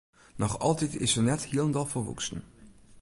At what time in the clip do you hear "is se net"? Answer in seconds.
1.03-1.41